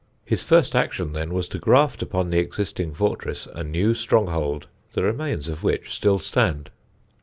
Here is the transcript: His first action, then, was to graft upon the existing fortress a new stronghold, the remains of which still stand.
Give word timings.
His 0.25 0.41
first 0.41 0.75
action, 0.75 1.13
then, 1.13 1.31
was 1.31 1.47
to 1.49 1.59
graft 1.59 2.01
upon 2.01 2.31
the 2.31 2.39
existing 2.39 2.91
fortress 2.91 3.47
a 3.53 3.63
new 3.63 3.93
stronghold, 3.93 4.65
the 4.93 5.03
remains 5.03 5.47
of 5.47 5.61
which 5.61 5.93
still 5.93 6.17
stand. 6.17 6.71